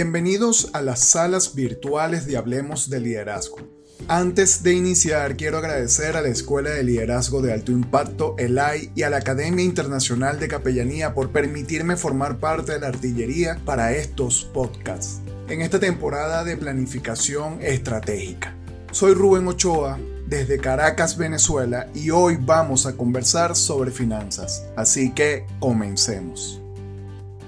Bienvenidos 0.00 0.70
a 0.74 0.80
las 0.80 1.00
salas 1.00 1.56
virtuales 1.56 2.24
de 2.24 2.36
Hablemos 2.36 2.88
de 2.88 3.00
Liderazgo. 3.00 3.58
Antes 4.06 4.62
de 4.62 4.72
iniciar, 4.72 5.36
quiero 5.36 5.58
agradecer 5.58 6.16
a 6.16 6.22
la 6.22 6.28
Escuela 6.28 6.70
de 6.70 6.84
Liderazgo 6.84 7.42
de 7.42 7.52
Alto 7.52 7.72
Impacto, 7.72 8.36
ELAI, 8.38 8.92
y 8.94 9.02
a 9.02 9.10
la 9.10 9.16
Academia 9.16 9.64
Internacional 9.64 10.38
de 10.38 10.46
Capellanía 10.46 11.14
por 11.14 11.32
permitirme 11.32 11.96
formar 11.96 12.38
parte 12.38 12.74
de 12.74 12.78
la 12.78 12.86
artillería 12.86 13.60
para 13.64 13.90
estos 13.90 14.44
podcasts 14.44 15.20
en 15.48 15.62
esta 15.62 15.80
temporada 15.80 16.44
de 16.44 16.56
planificación 16.56 17.58
estratégica. 17.60 18.54
Soy 18.92 19.14
Rubén 19.14 19.48
Ochoa 19.48 19.98
desde 20.28 20.58
Caracas, 20.58 21.18
Venezuela, 21.18 21.88
y 21.92 22.10
hoy 22.10 22.38
vamos 22.40 22.86
a 22.86 22.96
conversar 22.96 23.56
sobre 23.56 23.90
finanzas. 23.90 24.64
Así 24.76 25.12
que 25.12 25.44
comencemos. 25.58 26.62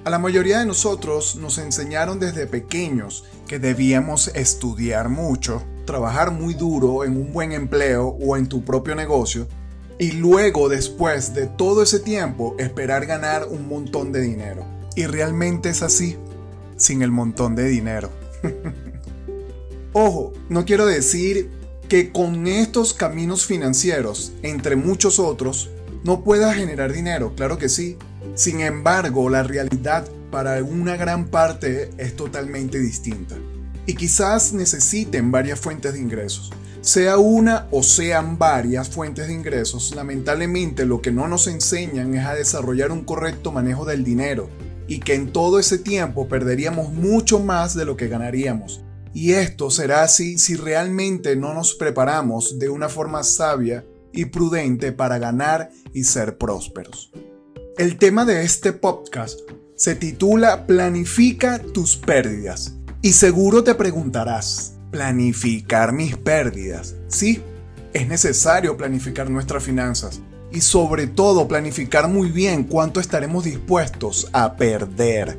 A 0.03 0.09
la 0.09 0.19
mayoría 0.19 0.61
de 0.61 0.67
nosotros 0.67 1.37
nos 1.37 1.59
enseñaron 1.59 2.19
desde 2.19 2.47
pequeños 2.47 3.25
que 3.47 3.59
debíamos 3.59 4.29
estudiar 4.29 5.11
mucho, 5.11 5.63
trabajar 5.85 6.31
muy 6.31 6.55
duro 6.55 7.05
en 7.05 7.19
un 7.19 7.35
buen 7.35 7.53
empleo 7.53 8.17
o 8.19 8.39
en 8.39 8.49
tu 8.49 8.65
propio 8.65 8.95
negocio 8.95 9.47
y 9.99 10.13
luego 10.13 10.71
después 10.71 11.35
de 11.35 11.49
todo 11.49 11.83
ese 11.83 12.01
tiempo 12.01 12.57
esperar 12.59 13.05
ganar 13.05 13.47
un 13.51 13.69
montón 13.69 14.11
de 14.11 14.23
dinero. 14.23 14.65
Y 14.97 15.05
realmente 15.05 15.69
es 15.69 15.83
así, 15.83 16.17
sin 16.77 17.03
el 17.03 17.11
montón 17.11 17.55
de 17.55 17.69
dinero. 17.69 18.09
Ojo, 19.93 20.33
no 20.49 20.65
quiero 20.65 20.87
decir 20.87 21.51
que 21.91 22.11
con 22.11 22.47
estos 22.47 22.95
caminos 22.95 23.45
financieros, 23.45 24.33
entre 24.43 24.77
muchos 24.77 25.19
otros, 25.19 25.69
no 26.05 26.25
puedas 26.25 26.57
generar 26.57 26.91
dinero, 26.91 27.35
claro 27.37 27.59
que 27.59 27.69
sí, 27.69 27.99
sin 28.35 28.61
embargo, 28.61 29.29
la 29.29 29.43
realidad 29.43 30.09
para 30.31 30.63
una 30.63 30.97
gran 30.97 31.29
parte 31.29 31.91
es 31.99 32.17
totalmente 32.17 32.79
distinta. 32.79 33.37
Y 33.87 33.95
quizás 33.95 34.53
necesiten 34.53 35.31
varias 35.31 35.59
fuentes 35.59 35.95
de 35.95 36.01
ingresos. 36.01 36.51
Sea 36.81 37.19
una 37.19 37.67
o 37.71 37.83
sean 37.83 38.39
varias 38.39 38.89
fuentes 38.89 39.29
de 39.29 39.35
ingresos, 39.35 39.95
lamentablemente 39.95 40.87
lo 40.87 41.03
que 41.03 41.13
no 41.13 41.29
nos 41.29 41.47
enseñan 41.47 42.15
es 42.15 42.25
a 42.25 42.35
desarrollar 42.35 42.91
un 42.91 43.05
correcto 43.05 43.53
manejo 43.53 43.85
del 43.85 44.03
dinero 44.03 44.49
y 44.89 45.01
que 45.01 45.15
en 45.15 45.33
todo 45.33 45.59
ese 45.59 45.79
tiempo 45.79 46.27
perderíamos 46.27 46.91
mucho 46.93 47.39
más 47.39 47.75
de 47.75 47.85
lo 47.85 47.97
que 47.97 48.09
ganaríamos. 48.09 48.83
Y 49.13 49.33
esto 49.33 49.71
será 49.71 50.03
así 50.03 50.39
si 50.39 50.57
realmente 50.57 51.37
no 51.37 51.53
nos 51.53 51.75
preparamos 51.75 52.59
de 52.59 52.71
una 52.71 52.89
forma 52.89 53.25
sabia 53.25 53.85
y 54.13 54.27
prudente 54.27 54.93
para 54.93 55.19
ganar 55.19 55.71
y 55.93 56.05
ser 56.05 56.39
prósperos. 56.39 57.13
El 57.81 57.97
tema 57.97 58.27
de 58.27 58.43
este 58.43 58.75
podcast 58.75 59.41
se 59.75 59.95
titula 59.95 60.67
Planifica 60.67 61.59
tus 61.59 61.97
pérdidas. 61.97 62.75
Y 63.01 63.13
seguro 63.13 63.65
te 63.65 63.75
preguntarás, 63.75 64.75
¿planificar 64.91 65.91
mis 65.95 66.15
pérdidas? 66.15 66.97
Sí, 67.09 67.43
es 67.95 68.07
necesario 68.07 68.77
planificar 68.77 69.31
nuestras 69.31 69.65
finanzas 69.65 70.21
y 70.53 70.61
sobre 70.61 71.07
todo 71.07 71.49
planificar 71.49 72.07
muy 72.07 72.29
bien 72.29 72.65
cuánto 72.65 73.01
estaremos 73.01 73.45
dispuestos 73.45 74.29
a 74.35 74.57
perder. 74.57 75.39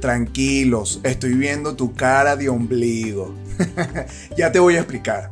Tranquilos, 0.00 0.98
estoy 1.04 1.34
viendo 1.34 1.76
tu 1.76 1.94
cara 1.94 2.34
de 2.34 2.48
ombligo. 2.48 3.32
ya 4.36 4.50
te 4.50 4.58
voy 4.58 4.74
a 4.74 4.80
explicar. 4.80 5.30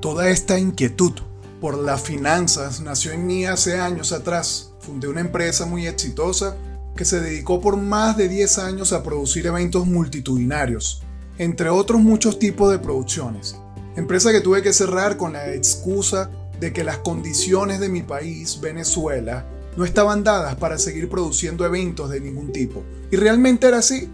Toda 0.00 0.30
esta 0.30 0.58
inquietud 0.58 1.12
por 1.60 1.76
las 1.76 2.00
finanzas 2.00 2.80
nació 2.80 3.12
en 3.12 3.26
mí 3.26 3.44
hace 3.44 3.78
años 3.78 4.12
atrás 4.12 4.71
fundé 4.82 5.06
una 5.06 5.20
empresa 5.20 5.64
muy 5.64 5.86
exitosa 5.86 6.56
que 6.96 7.04
se 7.04 7.20
dedicó 7.20 7.60
por 7.60 7.76
más 7.76 8.16
de 8.16 8.28
10 8.28 8.58
años 8.58 8.92
a 8.92 9.02
producir 9.02 9.46
eventos 9.46 9.86
multitudinarios, 9.86 11.02
entre 11.38 11.70
otros 11.70 12.00
muchos 12.00 12.38
tipos 12.38 12.70
de 12.70 12.78
producciones. 12.78 13.56
Empresa 13.96 14.32
que 14.32 14.40
tuve 14.40 14.62
que 14.62 14.72
cerrar 14.72 15.16
con 15.16 15.34
la 15.34 15.54
excusa 15.54 16.30
de 16.58 16.72
que 16.72 16.84
las 16.84 16.98
condiciones 16.98 17.80
de 17.80 17.88
mi 17.88 18.02
país, 18.02 18.60
Venezuela, 18.60 19.46
no 19.76 19.84
estaban 19.84 20.24
dadas 20.24 20.56
para 20.56 20.78
seguir 20.78 21.08
produciendo 21.08 21.64
eventos 21.64 22.10
de 22.10 22.20
ningún 22.20 22.52
tipo. 22.52 22.82
Y 23.10 23.16
realmente 23.16 23.68
era 23.68 23.78
así. 23.78 24.10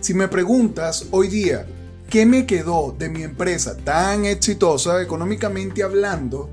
Si 0.00 0.14
me 0.14 0.28
preguntas 0.28 1.06
hoy 1.10 1.28
día, 1.28 1.66
¿qué 2.10 2.26
me 2.26 2.46
quedó 2.46 2.94
de 2.98 3.08
mi 3.08 3.22
empresa 3.22 3.76
tan 3.76 4.24
exitosa 4.24 5.00
económicamente 5.00 5.82
hablando? 5.82 6.50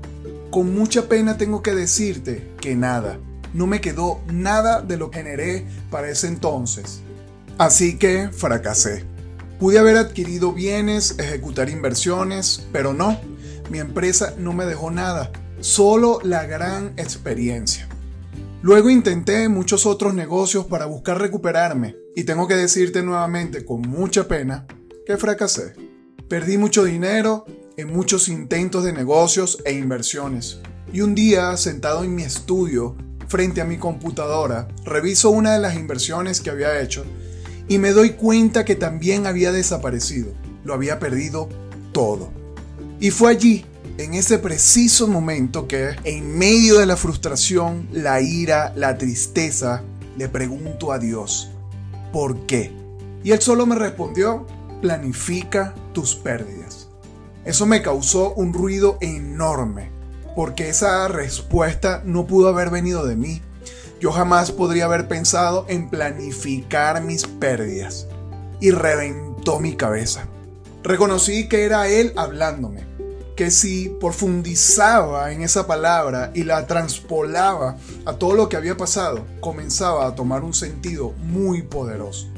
Con 0.50 0.72
mucha 0.74 1.08
pena 1.08 1.36
tengo 1.36 1.62
que 1.62 1.74
decirte 1.74 2.52
que 2.60 2.76
nada 2.76 3.18
no 3.54 3.66
me 3.66 3.80
quedó 3.80 4.20
nada 4.30 4.82
de 4.82 4.98
lo 4.98 5.10
que 5.10 5.18
generé 5.18 5.66
para 5.90 6.10
ese 6.10 6.26
entonces. 6.26 7.00
Así 7.56 7.96
que 7.96 8.28
fracasé. 8.28 9.04
Pude 9.58 9.78
haber 9.78 9.96
adquirido 9.96 10.52
bienes, 10.52 11.16
ejecutar 11.18 11.70
inversiones, 11.70 12.66
pero 12.72 12.92
no, 12.92 13.18
mi 13.70 13.78
empresa 13.78 14.34
no 14.36 14.52
me 14.52 14.66
dejó 14.66 14.90
nada, 14.90 15.30
solo 15.60 16.18
la 16.22 16.44
gran 16.44 16.92
experiencia. 16.96 17.88
Luego 18.60 18.90
intenté 18.90 19.48
muchos 19.48 19.86
otros 19.86 20.14
negocios 20.14 20.66
para 20.66 20.86
buscar 20.86 21.20
recuperarme 21.20 21.96
y 22.16 22.24
tengo 22.24 22.48
que 22.48 22.56
decirte 22.56 23.02
nuevamente 23.02 23.64
con 23.64 23.82
mucha 23.82 24.26
pena 24.26 24.66
que 25.06 25.16
fracasé. 25.16 25.74
Perdí 26.28 26.58
mucho 26.58 26.84
dinero 26.84 27.44
en 27.76 27.92
muchos 27.92 28.28
intentos 28.28 28.84
de 28.84 28.92
negocios 28.92 29.58
e 29.64 29.72
inversiones. 29.72 30.60
Y 30.92 31.02
un 31.02 31.14
día, 31.14 31.56
sentado 31.56 32.04
en 32.04 32.14
mi 32.14 32.22
estudio, 32.22 32.96
frente 33.28 33.60
a 33.60 33.64
mi 33.64 33.78
computadora, 33.78 34.68
reviso 34.84 35.30
una 35.30 35.52
de 35.54 35.60
las 35.60 35.74
inversiones 35.74 36.40
que 36.40 36.50
había 36.50 36.80
hecho 36.80 37.04
y 37.68 37.78
me 37.78 37.92
doy 37.92 38.10
cuenta 38.10 38.64
que 38.64 38.74
también 38.74 39.26
había 39.26 39.52
desaparecido. 39.52 40.32
Lo 40.64 40.74
había 40.74 40.98
perdido 40.98 41.48
todo. 41.92 42.30
Y 43.00 43.10
fue 43.10 43.30
allí, 43.30 43.64
en 43.98 44.14
ese 44.14 44.38
preciso 44.38 45.06
momento 45.08 45.66
que, 45.66 45.96
en 46.04 46.36
medio 46.36 46.78
de 46.78 46.86
la 46.86 46.96
frustración, 46.96 47.88
la 47.92 48.20
ira, 48.20 48.72
la 48.76 48.98
tristeza, 48.98 49.82
le 50.16 50.28
pregunto 50.28 50.92
a 50.92 50.98
Dios, 50.98 51.50
¿por 52.12 52.46
qué? 52.46 52.72
Y 53.22 53.32
él 53.32 53.40
solo 53.40 53.66
me 53.66 53.76
respondió, 53.76 54.46
planifica 54.80 55.74
tus 55.92 56.14
pérdidas. 56.14 56.88
Eso 57.44 57.66
me 57.66 57.82
causó 57.82 58.32
un 58.34 58.52
ruido 58.52 58.98
enorme 59.00 59.93
porque 60.34 60.68
esa 60.68 61.08
respuesta 61.08 62.02
no 62.04 62.26
pudo 62.26 62.48
haber 62.48 62.70
venido 62.70 63.06
de 63.06 63.16
mí. 63.16 63.42
Yo 64.00 64.12
jamás 64.12 64.50
podría 64.50 64.86
haber 64.86 65.08
pensado 65.08 65.64
en 65.68 65.88
planificar 65.88 67.02
mis 67.02 67.26
pérdidas. 67.26 68.06
Y 68.60 68.70
reventó 68.70 69.60
mi 69.60 69.76
cabeza. 69.76 70.26
Reconocí 70.82 71.48
que 71.48 71.64
era 71.64 71.88
él 71.88 72.12
hablándome, 72.16 72.84
que 73.36 73.50
si 73.50 73.88
profundizaba 74.00 75.32
en 75.32 75.42
esa 75.42 75.66
palabra 75.66 76.30
y 76.34 76.44
la 76.44 76.66
transpolaba 76.66 77.76
a 78.04 78.14
todo 78.14 78.34
lo 78.34 78.48
que 78.48 78.56
había 78.56 78.76
pasado, 78.76 79.24
comenzaba 79.40 80.06
a 80.06 80.14
tomar 80.14 80.44
un 80.44 80.54
sentido 80.54 81.12
muy 81.18 81.62
poderoso. 81.62 82.28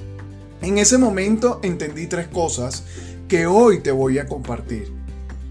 En 0.62 0.78
ese 0.78 0.96
momento 0.96 1.60
entendí 1.62 2.06
tres 2.06 2.28
cosas 2.28 2.84
que 3.28 3.46
hoy 3.46 3.80
te 3.80 3.90
voy 3.90 4.18
a 4.18 4.26
compartir. 4.26 4.92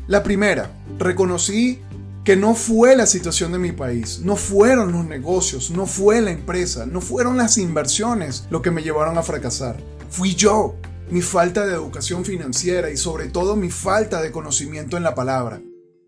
La 0.08 0.24
primera, 0.24 0.72
reconocí 0.98 1.82
que 2.26 2.36
no 2.36 2.56
fue 2.56 2.96
la 2.96 3.06
situación 3.06 3.52
de 3.52 3.60
mi 3.60 3.72
país, 3.72 4.20
no 4.24 4.36
fueron 4.36 4.92
los 4.92 5.06
negocios, 5.06 5.70
no 5.70 5.86
fue 5.86 6.22
la 6.22 6.32
empresa, 6.32 6.88
no 6.88 7.00
fueron 7.00 7.38
las 7.38 7.60
inversiones 7.60 8.48
lo 8.50 8.64
que 8.64 8.72
me 8.72 8.82
llevaron 8.82 9.20
a 9.20 9.24
fracasar. 9.24 9.78
Fui 10.10 10.34
yo, 10.34 10.76
mi 11.12 11.22
falta 11.22 11.68
de 11.68 11.76
educación 11.76 12.26
financiera 12.26 12.90
y 12.90 12.98
sobre 12.98 13.28
todo 13.28 13.56
mi 13.56 13.70
falta 13.70 14.24
de 14.24 14.32
conocimiento 14.32 14.98
en 14.98 15.04
la 15.04 15.14
palabra. 15.14 15.62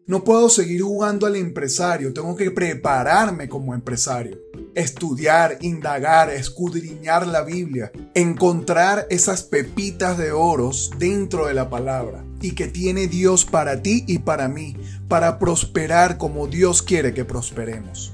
No 0.07 0.23
puedo 0.23 0.49
seguir 0.49 0.81
jugando 0.81 1.27
al 1.27 1.35
empresario, 1.35 2.11
tengo 2.13 2.35
que 2.35 2.49
prepararme 2.49 3.47
como 3.47 3.75
empresario. 3.75 4.39
Estudiar, 4.73 5.59
indagar, 5.61 6.31
escudriñar 6.31 7.27
la 7.27 7.43
Biblia, 7.43 7.91
encontrar 8.15 9.05
esas 9.11 9.43
pepitas 9.43 10.17
de 10.17 10.31
oros 10.31 10.89
dentro 10.97 11.45
de 11.45 11.53
la 11.53 11.69
palabra 11.69 12.26
y 12.41 12.51
que 12.51 12.67
tiene 12.67 13.07
Dios 13.07 13.45
para 13.45 13.81
ti 13.81 14.03
y 14.07 14.19
para 14.19 14.47
mí, 14.47 14.75
para 15.07 15.39
prosperar 15.39 16.17
como 16.17 16.47
Dios 16.47 16.81
quiere 16.81 17.13
que 17.13 17.25
prosperemos. 17.25 18.13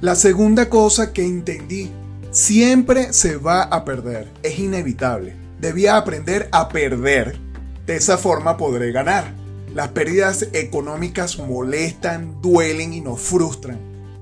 La 0.00 0.14
segunda 0.14 0.68
cosa 0.68 1.12
que 1.12 1.24
entendí, 1.24 1.90
siempre 2.30 3.12
se 3.12 3.36
va 3.36 3.62
a 3.62 3.84
perder, 3.84 4.28
es 4.42 4.58
inevitable. 4.58 5.34
Debía 5.60 5.96
aprender 5.96 6.48
a 6.52 6.68
perder, 6.68 7.38
de 7.86 7.96
esa 7.96 8.16
forma 8.16 8.56
podré 8.56 8.92
ganar. 8.92 9.34
Las 9.74 9.88
pérdidas 9.88 10.48
económicas 10.52 11.38
molestan, 11.38 12.40
duelen 12.40 12.92
y 12.92 13.00
nos 13.00 13.20
frustran. 13.20 13.78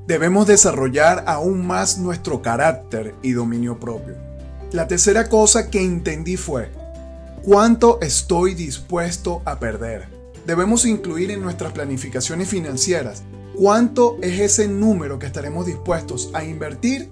Debemos 0.06 0.46
desarrollar 0.46 1.25
aún 1.26 1.66
más 1.66 1.99
nuestro 1.99 2.40
carácter 2.40 3.14
y 3.22 3.32
dominio 3.32 3.78
propio. 3.78 4.14
La 4.72 4.88
tercera 4.88 5.28
cosa 5.28 5.70
que 5.70 5.82
entendí 5.82 6.37
fue, 6.37 6.70
¿cuánto 7.46 8.00
estoy 8.00 8.54
dispuesto 8.54 9.40
a 9.44 9.60
perder? 9.60 10.08
Debemos 10.48 10.84
incluir 10.84 11.31
en 11.31 11.40
nuestras 11.40 11.72
planificaciones 11.72 12.48
financieras 12.48 13.22
cuánto 13.54 14.19
es 14.20 14.40
ese 14.40 14.66
número 14.66 15.20
que 15.20 15.26
estaremos 15.26 15.64
dispuestos 15.64 16.28
a 16.34 16.43
invertir 16.43 17.08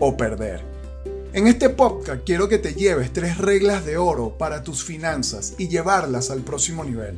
o 0.00 0.16
perder. 0.16 0.64
En 1.32 1.46
este 1.46 1.70
podcast 1.70 2.22
quiero 2.26 2.48
que 2.48 2.58
te 2.58 2.74
lleves 2.74 3.12
tres 3.12 3.38
reglas 3.38 3.86
de 3.86 3.96
oro 3.96 4.36
para 4.36 4.64
tus 4.64 4.82
finanzas 4.82 5.54
y 5.56 5.68
llevarlas 5.68 6.32
al 6.32 6.40
próximo 6.40 6.84
nivel. 6.84 7.16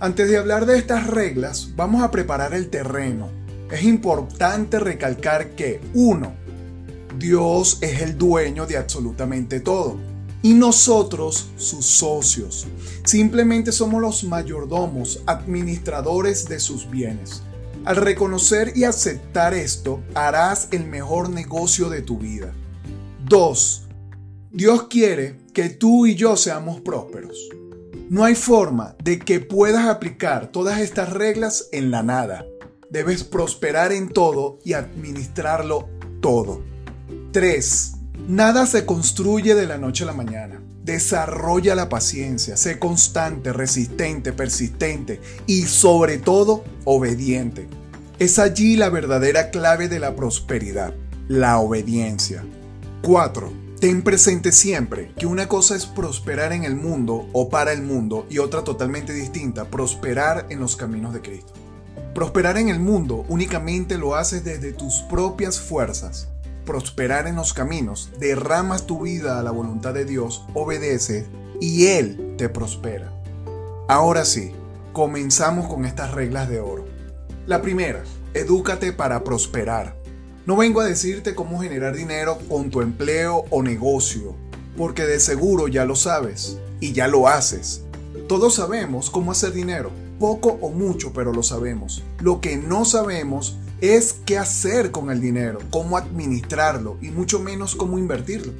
Antes 0.00 0.30
de 0.30 0.38
hablar 0.38 0.64
de 0.64 0.78
estas 0.78 1.08
reglas, 1.08 1.72
vamos 1.76 2.02
a 2.02 2.10
preparar 2.10 2.54
el 2.54 2.70
terreno. 2.70 3.28
Es 3.70 3.82
importante 3.82 4.78
recalcar 4.78 5.50
que 5.50 5.82
1. 5.92 6.32
Dios 7.18 7.76
es 7.82 8.00
el 8.00 8.16
dueño 8.16 8.64
de 8.64 8.78
absolutamente 8.78 9.60
todo 9.60 10.17
y 10.42 10.54
nosotros 10.54 11.50
sus 11.56 11.84
socios. 11.84 12.66
Simplemente 13.04 13.72
somos 13.72 14.00
los 14.00 14.24
mayordomos, 14.24 15.22
administradores 15.26 16.48
de 16.48 16.60
sus 16.60 16.88
bienes. 16.90 17.42
Al 17.84 17.96
reconocer 17.96 18.72
y 18.76 18.84
aceptar 18.84 19.54
esto, 19.54 20.02
harás 20.14 20.68
el 20.72 20.84
mejor 20.84 21.30
negocio 21.30 21.88
de 21.88 22.02
tu 22.02 22.18
vida. 22.18 22.52
2. 23.24 23.82
Dios 24.50 24.84
quiere 24.88 25.38
que 25.52 25.68
tú 25.70 26.06
y 26.06 26.14
yo 26.14 26.36
seamos 26.36 26.80
prósperos. 26.80 27.48
No 28.10 28.24
hay 28.24 28.34
forma 28.34 28.96
de 29.02 29.18
que 29.18 29.40
puedas 29.40 29.86
aplicar 29.86 30.50
todas 30.50 30.80
estas 30.80 31.12
reglas 31.12 31.68
en 31.72 31.90
la 31.90 32.02
nada. 32.02 32.46
Debes 32.90 33.22
prosperar 33.22 33.92
en 33.92 34.08
todo 34.08 34.58
y 34.64 34.72
administrarlo 34.72 35.88
todo. 36.20 36.62
3. 37.32 37.97
Nada 38.26 38.66
se 38.66 38.84
construye 38.84 39.54
de 39.54 39.66
la 39.66 39.78
noche 39.78 40.04
a 40.04 40.06
la 40.06 40.12
mañana. 40.12 40.60
Desarrolla 40.84 41.74
la 41.74 41.88
paciencia, 41.88 42.56
sé 42.56 42.78
constante, 42.78 43.52
resistente, 43.52 44.32
persistente 44.32 45.20
y 45.46 45.62
sobre 45.62 46.18
todo 46.18 46.64
obediente. 46.84 47.68
Es 48.18 48.38
allí 48.38 48.76
la 48.76 48.88
verdadera 48.88 49.50
clave 49.50 49.88
de 49.88 50.00
la 50.00 50.16
prosperidad, 50.16 50.94
la 51.28 51.58
obediencia. 51.58 52.44
4. 53.02 53.52
Ten 53.80 54.02
presente 54.02 54.50
siempre 54.50 55.12
que 55.16 55.26
una 55.26 55.46
cosa 55.46 55.76
es 55.76 55.86
prosperar 55.86 56.52
en 56.52 56.64
el 56.64 56.74
mundo 56.74 57.28
o 57.32 57.48
para 57.48 57.72
el 57.72 57.82
mundo 57.82 58.26
y 58.28 58.38
otra 58.38 58.64
totalmente 58.64 59.12
distinta, 59.12 59.66
prosperar 59.66 60.46
en 60.48 60.58
los 60.58 60.74
caminos 60.74 61.14
de 61.14 61.20
Cristo. 61.20 61.52
Prosperar 62.12 62.58
en 62.58 62.70
el 62.70 62.80
mundo 62.80 63.24
únicamente 63.28 63.96
lo 63.96 64.16
haces 64.16 64.42
desde 64.42 64.72
tus 64.72 65.02
propias 65.02 65.60
fuerzas. 65.60 66.28
Prosperar 66.68 67.26
en 67.26 67.36
los 67.36 67.54
caminos, 67.54 68.10
derramas 68.20 68.84
tu 68.84 69.00
vida 69.00 69.38
a 69.38 69.42
la 69.42 69.50
voluntad 69.50 69.94
de 69.94 70.04
Dios, 70.04 70.44
obedeces 70.52 71.24
y 71.62 71.86
Él 71.86 72.34
te 72.36 72.50
prospera. 72.50 73.10
Ahora 73.88 74.26
sí, 74.26 74.52
comenzamos 74.92 75.66
con 75.66 75.86
estas 75.86 76.12
reglas 76.12 76.50
de 76.50 76.60
oro. 76.60 76.84
La 77.46 77.62
primera, 77.62 78.04
edúcate 78.34 78.92
para 78.92 79.24
prosperar. 79.24 79.96
No 80.44 80.58
vengo 80.58 80.82
a 80.82 80.84
decirte 80.84 81.34
cómo 81.34 81.58
generar 81.58 81.96
dinero 81.96 82.36
con 82.50 82.68
tu 82.68 82.82
empleo 82.82 83.46
o 83.48 83.62
negocio, 83.62 84.34
porque 84.76 85.06
de 85.06 85.20
seguro 85.20 85.68
ya 85.68 85.86
lo 85.86 85.96
sabes 85.96 86.58
y 86.80 86.92
ya 86.92 87.08
lo 87.08 87.28
haces. 87.28 87.80
Todos 88.28 88.56
sabemos 88.56 89.08
cómo 89.08 89.32
hacer 89.32 89.54
dinero, 89.54 89.90
poco 90.20 90.58
o 90.60 90.68
mucho, 90.68 91.14
pero 91.14 91.32
lo 91.32 91.42
sabemos. 91.42 92.04
Lo 92.20 92.42
que 92.42 92.58
no 92.58 92.84
sabemos 92.84 93.56
es 93.80 94.16
qué 94.26 94.38
hacer 94.38 94.90
con 94.90 95.10
el 95.10 95.20
dinero, 95.20 95.58
cómo 95.70 95.96
administrarlo 95.96 96.98
y 97.00 97.10
mucho 97.10 97.40
menos 97.40 97.76
cómo 97.76 97.98
invertirlo. 97.98 98.52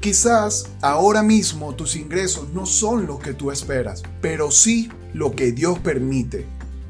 Quizás 0.00 0.68
ahora 0.80 1.22
mismo 1.22 1.74
tus 1.74 1.96
ingresos 1.96 2.50
no 2.54 2.66
son 2.66 3.06
los 3.06 3.20
que 3.20 3.34
tú 3.34 3.50
esperas, 3.50 4.02
pero 4.20 4.50
sí 4.50 4.90
lo 5.12 5.32
que 5.32 5.52
Dios 5.52 5.78
permite 5.80 6.46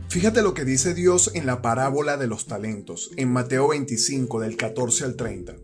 Fíjate 0.09 0.41
lo 0.41 0.55
que 0.55 0.65
dice 0.65 0.95
Dios 0.95 1.31
en 1.35 1.45
la 1.45 1.61
parábola 1.61 2.17
de 2.17 2.27
los 2.27 2.47
talentos, 2.47 3.11
en 3.17 3.31
Mateo 3.31 3.69
25 3.69 4.41
del 4.41 4.57
14 4.57 5.05
al 5.05 5.17
30. 5.17 5.57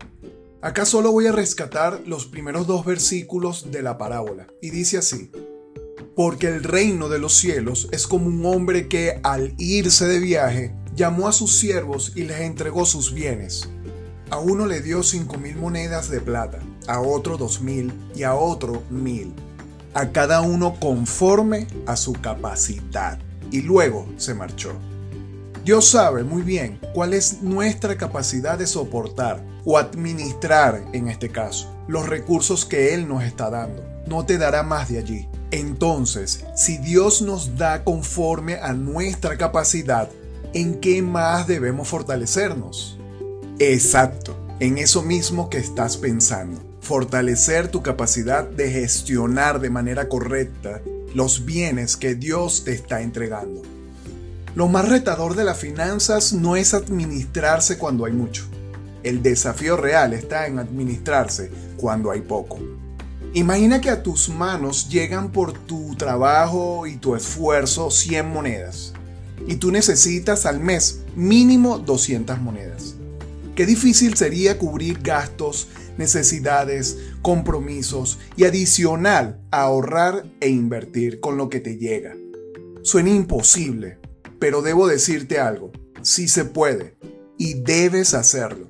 Acá 0.61 0.85
solo 0.85 1.11
voy 1.11 1.25
a 1.25 1.31
rescatar 1.31 2.03
los 2.05 2.27
primeros 2.27 2.67
dos 2.67 2.85
versículos 2.85 3.71
de 3.71 3.81
la 3.81 3.97
parábola, 3.97 4.45
y 4.61 4.69
dice 4.69 4.99
así, 4.99 5.31
porque 6.15 6.45
el 6.45 6.63
reino 6.63 7.09
de 7.09 7.17
los 7.17 7.33
cielos 7.33 7.89
es 7.91 8.05
como 8.05 8.27
un 8.27 8.45
hombre 8.45 8.87
que 8.87 9.19
al 9.23 9.55
irse 9.57 10.05
de 10.05 10.19
viaje 10.19 10.75
llamó 10.95 11.27
a 11.27 11.31
sus 11.31 11.57
siervos 11.57 12.13
y 12.15 12.23
les 12.23 12.41
entregó 12.41 12.85
sus 12.85 13.13
bienes. 13.13 13.69
A 14.29 14.39
uno 14.39 14.65
le 14.65 14.81
dio 14.81 15.03
cinco 15.03 15.37
mil 15.37 15.55
monedas 15.57 16.09
de 16.09 16.19
plata, 16.19 16.59
a 16.87 17.01
otro 17.01 17.37
dos 17.37 17.61
mil 17.61 17.93
y 18.15 18.23
a 18.23 18.33
otro 18.35 18.81
mil, 18.89 19.33
a 19.93 20.11
cada 20.11 20.41
uno 20.41 20.79
conforme 20.79 21.67
a 21.85 21.95
su 21.95 22.13
capacidad 22.13 23.19
y 23.51 23.61
luego 23.61 24.07
se 24.17 24.33
marchó. 24.33 24.73
Dios 25.63 25.87
sabe 25.89 26.23
muy 26.23 26.43
bien 26.43 26.79
cuál 26.93 27.13
es 27.13 27.41
nuestra 27.41 27.97
capacidad 27.97 28.57
de 28.57 28.67
soportar 28.67 29.43
o 29.65 29.77
administrar, 29.77 30.83
en 30.93 31.07
este 31.07 31.29
caso, 31.29 31.75
los 31.87 32.07
recursos 32.07 32.65
que 32.65 32.93
Él 32.93 33.07
nos 33.07 33.23
está 33.23 33.49
dando. 33.49 33.83
No 34.07 34.25
te 34.25 34.37
dará 34.37 34.61
más 34.61 34.89
de 34.89 34.99
allí. 34.99 35.27
Entonces, 35.49 36.45
si 36.55 36.77
Dios 36.77 37.23
nos 37.23 37.57
da 37.57 37.83
conforme 37.83 38.55
a 38.55 38.73
nuestra 38.73 39.37
capacidad, 39.37 40.09
¿en 40.55 40.79
qué 40.79 41.01
más 41.01 41.47
debemos 41.47 41.89
fortalecernos? 41.89 42.97
Exacto, 43.59 44.37
en 44.61 44.77
eso 44.77 45.03
mismo 45.03 45.49
que 45.49 45.57
estás 45.57 45.97
pensando. 45.97 46.63
Fortalecer 46.79 47.67
tu 47.67 47.83
capacidad 47.83 48.47
de 48.47 48.71
gestionar 48.71 49.59
de 49.59 49.69
manera 49.69 50.07
correcta 50.07 50.81
los 51.13 51.43
bienes 51.43 51.97
que 51.97 52.15
Dios 52.15 52.63
te 52.63 52.71
está 52.71 53.01
entregando. 53.01 53.63
Lo 54.55 54.69
más 54.69 54.87
retador 54.87 55.35
de 55.35 55.43
las 55.43 55.57
finanzas 55.57 56.31
no 56.31 56.55
es 56.55 56.73
administrarse 56.73 57.77
cuando 57.77 58.05
hay 58.05 58.13
mucho. 58.13 58.45
El 59.03 59.21
desafío 59.21 59.75
real 59.75 60.13
está 60.13 60.47
en 60.47 60.59
administrarse 60.59 61.51
cuando 61.75 62.11
hay 62.11 62.21
poco. 62.21 62.59
Imagina 63.33 63.81
que 63.81 63.89
a 63.89 64.01
tus 64.03 64.29
manos 64.29 64.87
llegan 64.87 65.33
por 65.33 65.51
tu 65.51 65.95
trabajo 65.95 66.87
y 66.87 66.95
tu 66.95 67.13
esfuerzo 67.13 67.91
100 67.91 68.29
monedas 68.29 68.94
y 69.47 69.55
tú 69.55 69.71
necesitas 69.71 70.45
al 70.45 70.59
mes 70.59 71.01
mínimo 71.15 71.79
200 71.79 72.39
monedas. 72.39 72.95
Qué 73.55 73.65
difícil 73.65 74.15
sería 74.15 74.57
cubrir 74.57 74.99
gastos, 75.01 75.69
necesidades, 75.97 76.97
compromisos 77.21 78.19
y 78.35 78.43
adicional 78.43 79.39
ahorrar 79.51 80.25
e 80.41 80.49
invertir 80.49 81.19
con 81.21 81.37
lo 81.37 81.49
que 81.49 81.61
te 81.61 81.77
llega. 81.77 82.15
Suena 82.83 83.09
imposible, 83.09 83.97
pero 84.39 84.61
debo 84.61 84.87
decirte 84.87 85.39
algo, 85.39 85.71
sí 86.01 86.27
se 86.27 86.45
puede 86.45 86.97
y 87.37 87.55
debes 87.55 88.13
hacerlo. 88.13 88.69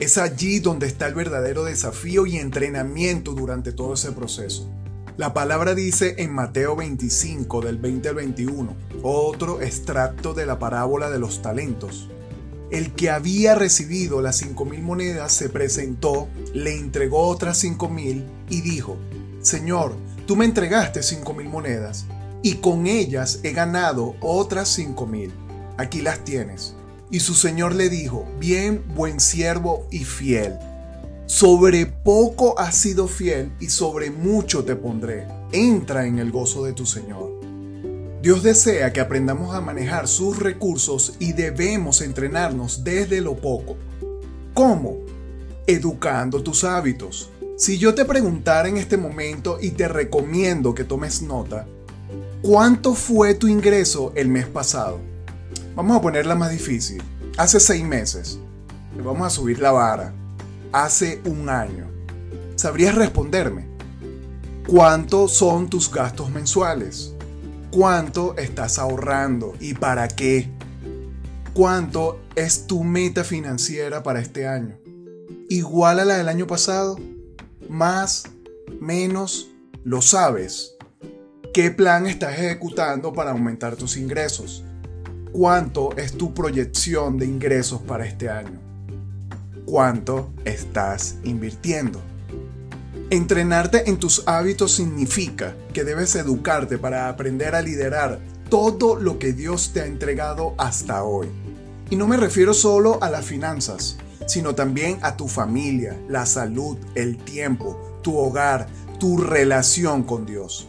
Es 0.00 0.18
allí 0.18 0.60
donde 0.60 0.86
está 0.86 1.06
el 1.06 1.14
verdadero 1.14 1.64
desafío 1.64 2.26
y 2.26 2.36
entrenamiento 2.36 3.32
durante 3.32 3.72
todo 3.72 3.94
ese 3.94 4.12
proceso. 4.12 4.70
La 5.16 5.32
palabra 5.32 5.74
dice 5.74 6.16
en 6.18 6.34
Mateo 6.34 6.76
25 6.76 7.62
del 7.62 7.78
20 7.78 8.10
al 8.10 8.14
21, 8.16 8.76
otro 9.02 9.62
extracto 9.62 10.34
de 10.34 10.44
la 10.44 10.58
parábola 10.58 11.08
de 11.08 11.18
los 11.18 11.40
talentos. 11.40 12.10
El 12.70 12.92
que 12.92 13.08
había 13.08 13.54
recibido 13.54 14.20
las 14.20 14.36
cinco 14.36 14.66
mil 14.66 14.82
monedas 14.82 15.32
se 15.32 15.48
presentó, 15.48 16.28
le 16.52 16.76
entregó 16.76 17.28
otras 17.28 17.56
cinco 17.56 17.88
mil 17.88 18.26
y 18.50 18.60
dijo, 18.60 18.98
Señor, 19.40 19.94
tú 20.26 20.36
me 20.36 20.44
entregaste 20.44 21.02
cinco 21.02 21.32
mil 21.32 21.48
monedas 21.48 22.04
y 22.42 22.56
con 22.56 22.86
ellas 22.86 23.40
he 23.42 23.52
ganado 23.52 24.16
otras 24.20 24.68
cinco 24.68 25.06
mil. 25.06 25.32
Aquí 25.78 26.02
las 26.02 26.24
tienes. 26.24 26.74
Y 27.10 27.20
su 27.20 27.34
señor 27.34 27.74
le 27.74 27.88
dijo, 27.88 28.26
bien, 28.38 28.84
buen 28.94 29.18
siervo 29.20 29.86
y 29.90 30.04
fiel. 30.04 30.58
Sobre 31.26 31.86
poco 31.86 32.56
has 32.56 32.76
sido 32.76 33.08
fiel 33.08 33.50
y 33.58 33.68
sobre 33.68 34.12
mucho 34.12 34.64
te 34.64 34.76
pondré. 34.76 35.26
Entra 35.50 36.06
en 36.06 36.20
el 36.20 36.30
gozo 36.30 36.64
de 36.64 36.72
tu 36.72 36.86
Señor. 36.86 37.40
Dios 38.22 38.44
desea 38.44 38.92
que 38.92 39.00
aprendamos 39.00 39.52
a 39.52 39.60
manejar 39.60 40.06
sus 40.06 40.38
recursos 40.38 41.14
y 41.18 41.32
debemos 41.32 42.00
entrenarnos 42.00 42.84
desde 42.84 43.20
lo 43.20 43.34
poco. 43.34 43.76
¿Cómo? 44.54 44.98
Educando 45.66 46.44
tus 46.44 46.62
hábitos. 46.62 47.28
Si 47.56 47.76
yo 47.76 47.92
te 47.92 48.04
preguntara 48.04 48.68
en 48.68 48.76
este 48.76 48.96
momento 48.96 49.58
y 49.60 49.70
te 49.70 49.88
recomiendo 49.88 50.76
que 50.76 50.84
tomes 50.84 51.22
nota, 51.22 51.66
¿cuánto 52.40 52.94
fue 52.94 53.34
tu 53.34 53.48
ingreso 53.48 54.12
el 54.14 54.28
mes 54.28 54.46
pasado? 54.46 55.00
Vamos 55.74 55.96
a 55.96 56.00
ponerla 56.00 56.36
más 56.36 56.52
difícil. 56.52 57.02
Hace 57.36 57.58
seis 57.58 57.84
meses. 57.84 58.38
Vamos 59.02 59.26
a 59.26 59.30
subir 59.30 59.58
la 59.58 59.72
vara. 59.72 60.14
Hace 60.76 61.22
un 61.24 61.48
año. 61.48 61.88
¿Sabrías 62.54 62.94
responderme? 62.94 63.66
¿Cuántos 64.68 65.32
son 65.32 65.70
tus 65.70 65.90
gastos 65.90 66.28
mensuales? 66.28 67.14
¿Cuánto 67.70 68.36
estás 68.36 68.78
ahorrando 68.78 69.54
y 69.58 69.72
para 69.72 70.06
qué? 70.06 70.50
¿Cuánto 71.54 72.20
es 72.34 72.66
tu 72.66 72.84
meta 72.84 73.24
financiera 73.24 74.02
para 74.02 74.20
este 74.20 74.46
año? 74.46 74.76
¿Igual 75.48 76.00
a 76.00 76.04
la 76.04 76.18
del 76.18 76.28
año 76.28 76.46
pasado? 76.46 76.98
¿Más? 77.70 78.24
¿Menos? 78.78 79.48
¿Lo 79.82 80.02
sabes? 80.02 80.76
¿Qué 81.54 81.70
plan 81.70 82.06
estás 82.06 82.34
ejecutando 82.34 83.14
para 83.14 83.30
aumentar 83.30 83.76
tus 83.76 83.96
ingresos? 83.96 84.62
¿Cuánto 85.32 85.96
es 85.96 86.18
tu 86.18 86.34
proyección 86.34 87.16
de 87.16 87.24
ingresos 87.24 87.80
para 87.80 88.04
este 88.04 88.28
año? 88.28 88.65
¿Cuánto 89.66 90.30
estás 90.44 91.16
invirtiendo? 91.24 92.00
Entrenarte 93.10 93.90
en 93.90 93.98
tus 93.98 94.22
hábitos 94.26 94.70
significa 94.70 95.56
que 95.72 95.82
debes 95.82 96.14
educarte 96.14 96.78
para 96.78 97.08
aprender 97.08 97.56
a 97.56 97.62
liderar 97.62 98.20
todo 98.48 98.94
lo 98.94 99.18
que 99.18 99.32
Dios 99.32 99.72
te 99.72 99.80
ha 99.80 99.86
entregado 99.86 100.54
hasta 100.56 101.02
hoy. 101.02 101.26
Y 101.90 101.96
no 101.96 102.06
me 102.06 102.16
refiero 102.16 102.54
solo 102.54 103.02
a 103.02 103.10
las 103.10 103.24
finanzas, 103.24 103.98
sino 104.28 104.54
también 104.54 105.00
a 105.02 105.16
tu 105.16 105.26
familia, 105.26 106.00
la 106.08 106.26
salud, 106.26 106.78
el 106.94 107.16
tiempo, 107.16 107.98
tu 108.02 108.16
hogar, 108.16 108.68
tu 109.00 109.18
relación 109.18 110.04
con 110.04 110.26
Dios. 110.26 110.68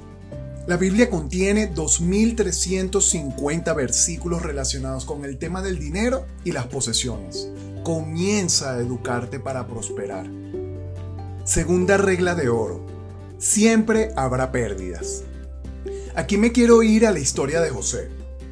La 0.66 0.78
Biblia 0.78 1.12
contiene 1.12 1.72
2.350 1.72 3.76
versículos 3.76 4.42
relacionados 4.42 5.06
con 5.06 5.24
el 5.24 5.38
tema 5.38 5.62
del 5.62 5.78
dinero 5.78 6.26
y 6.44 6.52
las 6.52 6.66
posesiones. 6.66 7.48
Comienza 7.84 8.74
a 8.74 8.80
educarte 8.80 9.40
para 9.40 9.68
prosperar. 9.68 10.28
Segunda 11.44 11.98
regla 11.98 12.36
de 12.36 12.50
oro. 12.50 12.86
Siempre 13.38 14.12
habrá 14.16 14.52
pérdidas. 14.52 15.24
Aquí 16.16 16.38
me 16.38 16.52
quiero 16.52 16.84
ir 16.84 17.06
a 17.06 17.12
la 17.12 17.20
historia 17.20 17.62
de 17.62 17.70
José. 17.70 18.10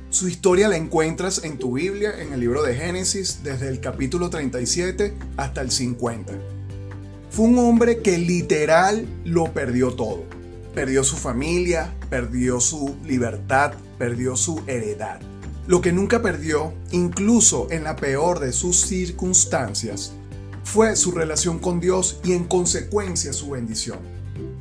Su 0.10 0.28
historia 0.28 0.68
la 0.68 0.78
encuentras 0.78 1.44
en 1.44 1.58
tu 1.58 1.74
Biblia, 1.74 2.22
en 2.22 2.32
el 2.32 2.40
libro 2.40 2.64
de 2.64 2.76
Génesis, 2.76 3.42
desde 3.44 3.68
el 3.68 3.82
capítulo 3.82 4.30
37 4.30 5.14
hasta 5.38 5.62
el 5.62 5.72
50. 5.72 6.34
Fue 7.30 7.46
un 7.46 7.58
hombre 7.60 8.00
que 8.00 8.18
literal 8.18 9.06
lo 9.26 9.52
perdió 9.54 9.94
todo 9.94 10.24
Perdió 10.76 11.06
su 11.06 11.16
familia, 11.16 11.96
perdió 12.10 12.60
su 12.60 12.98
libertad, 13.06 13.72
perdió 13.98 14.36
su 14.36 14.62
heredad. 14.68 15.22
Lo 15.68 15.82
que 15.82 15.92
nunca 15.92 16.22
perdió, 16.22 16.74
incluso 16.92 17.68
en 17.72 17.84
la 17.84 17.96
peor 17.96 18.40
de 18.40 18.54
sus 18.54 18.82
circunstancias, 18.82 20.14
fue 20.64 20.96
su 20.96 21.12
relación 21.12 21.58
con 21.58 21.80
Dios 21.80 22.20
y 22.24 22.34
en 22.34 22.44
consecuencia 22.44 23.34
su 23.34 23.52
bendición. 23.52 24.00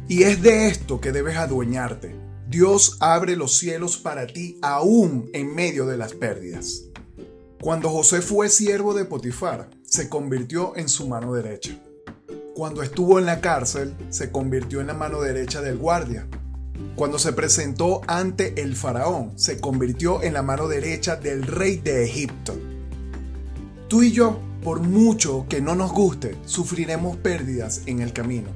Y 0.09 0.23
es 0.23 0.43
de 0.43 0.69
esto 0.69 1.01
que 1.01 1.13
debes 1.13 1.37
adueñarte. 1.37 2.15
Dios 2.49 2.97
abre 3.01 3.37
los 3.37 3.57
cielos 3.59 3.99
para 3.99 4.27
ti 4.27 4.59
aún 4.63 5.29
en 5.33 5.55
medio 5.55 5.87
de 5.87 5.97
las 5.97 6.15
pérdidas. 6.15 6.85
Cuando 7.61 7.91
José 7.91 8.23
fue 8.23 8.49
siervo 8.49 8.95
de 8.95 9.05
Potifar, 9.05 9.71
se 9.83 10.09
convirtió 10.09 10.77
en 10.77 10.89
su 10.89 11.09
mano 11.09 11.35
derecha. 11.35 11.83
Cuando 12.55 12.83
estuvo 12.83 13.19
en 13.19 13.27
la 13.27 13.41
cárcel, 13.41 13.95
se 14.11 14.31
convirtió 14.31 14.81
en 14.81 14.87
la 14.87 14.95
mano 14.95 15.21
derecha 15.21 15.61
del 15.61 15.79
guardia. 15.79 16.29
Cuando 16.97 17.19
se 17.19 17.33
presentó 17.33 18.03
ante 18.07 18.61
el 18.63 18.77
faraón, 18.77 19.33
se 19.37 19.61
convirtió 19.61 20.23
en 20.23 20.33
la 20.33 20.43
mano 20.43 20.69
derecha 20.69 21.17
del 21.17 21.43
rey 21.43 21.79
de 21.79 22.05
Egipto. 22.05 22.57
Tú 23.89 24.03
y 24.03 24.13
yo, 24.13 24.39
por 24.63 24.81
mucho 24.81 25.47
que 25.49 25.61
no 25.61 25.75
nos 25.75 25.93
guste, 25.93 26.37
sufriremos 26.47 27.17
pérdidas 27.17 27.83
en 27.87 28.01
el 28.01 28.13
camino. 28.13 28.49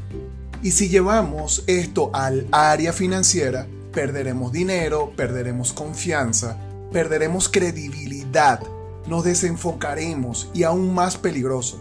Y 0.62 0.72
si 0.72 0.88
llevamos 0.88 1.64
esto 1.66 2.10
al 2.14 2.46
área 2.50 2.92
financiera, 2.92 3.66
perderemos 3.92 4.52
dinero, 4.52 5.12
perderemos 5.16 5.72
confianza, 5.72 6.56
perderemos 6.92 7.48
credibilidad, 7.48 8.60
nos 9.06 9.24
desenfocaremos 9.24 10.50
y 10.54 10.62
aún 10.62 10.94
más 10.94 11.16
peligroso, 11.16 11.80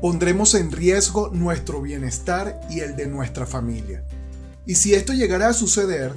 pondremos 0.00 0.54
en 0.54 0.72
riesgo 0.72 1.28
nuestro 1.28 1.82
bienestar 1.82 2.60
y 2.70 2.80
el 2.80 2.96
de 2.96 3.06
nuestra 3.06 3.46
familia. 3.46 4.02
Y 4.66 4.74
si 4.74 4.94
esto 4.94 5.12
llegara 5.12 5.48
a 5.48 5.52
suceder, 5.52 6.12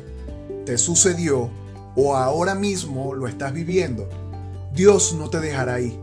te 0.65 0.77
sucedió 0.77 1.49
o 1.95 2.15
ahora 2.15 2.55
mismo 2.55 3.13
lo 3.13 3.27
estás 3.27 3.53
viviendo, 3.53 4.09
Dios 4.73 5.13
no 5.13 5.29
te 5.29 5.39
dejará 5.39 5.75
ahí. 5.75 5.99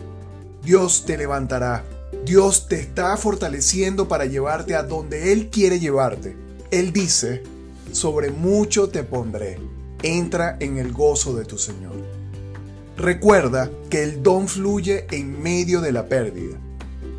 Dios 0.64 1.04
te 1.04 1.16
levantará. 1.16 1.84
Dios 2.24 2.68
te 2.68 2.78
está 2.78 3.16
fortaleciendo 3.16 4.08
para 4.08 4.26
llevarte 4.26 4.74
a 4.74 4.82
donde 4.82 5.32
Él 5.32 5.48
quiere 5.50 5.80
llevarte. 5.80 6.36
Él 6.70 6.92
dice, 6.92 7.42
sobre 7.92 8.30
mucho 8.30 8.88
te 8.88 9.02
pondré. 9.02 9.58
Entra 10.02 10.56
en 10.60 10.78
el 10.78 10.92
gozo 10.92 11.34
de 11.34 11.44
tu 11.44 11.58
Señor. 11.58 11.96
Recuerda 12.96 13.70
que 13.88 14.02
el 14.02 14.22
don 14.22 14.48
fluye 14.48 15.06
en 15.10 15.42
medio 15.42 15.80
de 15.80 15.92
la 15.92 16.06
pérdida. 16.06 16.56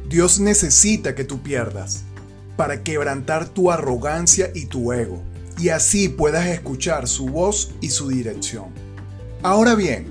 Dios 0.08 0.40
necesita 0.40 1.16
que 1.16 1.24
tú 1.24 1.42
pierdas 1.42 2.04
para 2.56 2.84
quebrantar 2.84 3.50
tu 3.50 3.72
arrogancia 3.72 4.52
y 4.54 4.66
tu 4.66 4.94
ego, 4.94 5.22
y 5.58 5.70
así 5.70 6.10
puedas 6.10 6.48
escuchar 6.48 7.08
su 7.08 7.28
voz 7.28 7.72
y 7.82 7.90
su 7.90 8.08
dirección. 8.08 8.70
Ahora 9.44 9.76
bien, 9.76 10.06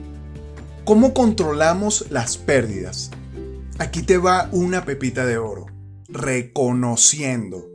¿cómo 0.84 1.14
controlamos 1.14 2.06
las 2.10 2.36
pérdidas? 2.36 3.10
Aquí 3.78 4.02
te 4.02 4.18
va 4.18 4.48
una 4.52 4.84
pepita 4.84 5.24
de 5.24 5.38
oro. 5.38 5.66
Reconociendo. 6.08 7.66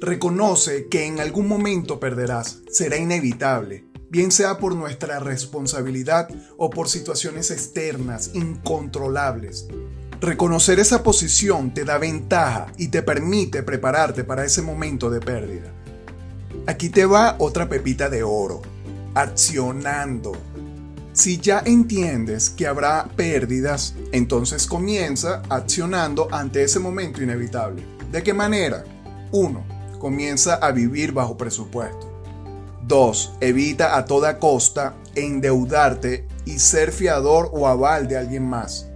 Reconoce 0.00 0.86
que 0.88 1.06
en 1.06 1.20
algún 1.20 1.48
momento 1.48 1.98
perderás, 1.98 2.60
será 2.70 2.96
inevitable, 2.96 3.84
bien 4.10 4.32
sea 4.32 4.58
por 4.58 4.74
nuestra 4.74 5.18
responsabilidad 5.18 6.28
o 6.56 6.70
por 6.70 6.88
situaciones 6.88 7.50
externas 7.50 8.30
incontrolables. 8.34 9.66
Reconocer 10.20 10.78
esa 10.78 11.02
posición 11.02 11.72
te 11.72 11.86
da 11.86 11.96
ventaja 11.96 12.66
y 12.76 12.88
te 12.88 13.02
permite 13.02 13.62
prepararte 13.62 14.22
para 14.22 14.44
ese 14.44 14.60
momento 14.60 15.08
de 15.08 15.18
pérdida. 15.18 15.72
Aquí 16.66 16.90
te 16.90 17.06
va 17.06 17.36
otra 17.38 17.70
pepita 17.70 18.10
de 18.10 18.22
oro. 18.22 18.60
Accionando. 19.14 20.32
Si 21.14 21.38
ya 21.38 21.62
entiendes 21.64 22.50
que 22.50 22.66
habrá 22.66 23.08
pérdidas, 23.16 23.94
entonces 24.12 24.66
comienza 24.66 25.40
accionando 25.48 26.28
ante 26.30 26.64
ese 26.64 26.80
momento 26.80 27.22
inevitable. 27.22 27.82
¿De 28.12 28.22
qué 28.22 28.34
manera? 28.34 28.84
1. 29.32 29.64
Comienza 29.98 30.56
a 30.56 30.70
vivir 30.70 31.12
bajo 31.12 31.38
presupuesto. 31.38 32.12
2. 32.86 33.36
Evita 33.40 33.96
a 33.96 34.04
toda 34.04 34.38
costa 34.38 34.96
endeudarte 35.14 36.28
y 36.44 36.58
ser 36.58 36.92
fiador 36.92 37.48
o 37.54 37.66
aval 37.66 38.06
de 38.06 38.18
alguien 38.18 38.46
más. 38.46 38.86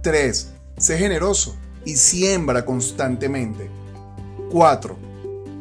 3. 0.00 0.53
Sé 0.78 0.98
generoso 0.98 1.56
y 1.84 1.96
siembra 1.96 2.64
constantemente. 2.64 3.70
4. 4.50 4.96